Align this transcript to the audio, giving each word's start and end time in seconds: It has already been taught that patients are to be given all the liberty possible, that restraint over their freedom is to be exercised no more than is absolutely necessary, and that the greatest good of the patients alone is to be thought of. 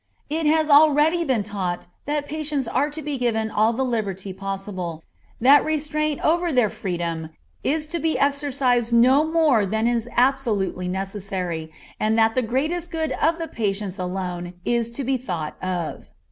It 0.31 0.47
has 0.47 0.67
already 0.67 1.23
been 1.23 1.43
taught 1.43 1.85
that 2.07 2.25
patients 2.27 2.67
are 2.67 2.89
to 2.89 3.03
be 3.03 3.19
given 3.19 3.51
all 3.51 3.71
the 3.71 3.85
liberty 3.85 4.33
possible, 4.33 5.03
that 5.39 5.63
restraint 5.63 6.19
over 6.25 6.51
their 6.51 6.71
freedom 6.71 7.29
is 7.63 7.85
to 7.93 7.99
be 7.99 8.17
exercised 8.17 8.91
no 8.91 9.23
more 9.23 9.63
than 9.63 9.85
is 9.85 10.09
absolutely 10.17 10.87
necessary, 10.87 11.71
and 11.99 12.17
that 12.17 12.33
the 12.33 12.41
greatest 12.41 12.89
good 12.89 13.11
of 13.11 13.37
the 13.37 13.47
patients 13.47 13.99
alone 13.99 14.55
is 14.65 14.89
to 14.89 15.03
be 15.03 15.17
thought 15.17 15.55
of. 15.61 16.07